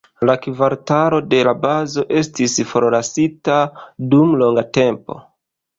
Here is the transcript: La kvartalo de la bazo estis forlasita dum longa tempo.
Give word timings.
La 0.27 0.35
kvartalo 0.45 1.19
de 1.33 1.43
la 1.49 1.53
bazo 1.67 2.07
estis 2.23 2.57
forlasita 2.73 3.61
dum 4.17 4.37
longa 4.43 4.67
tempo. 4.81 5.25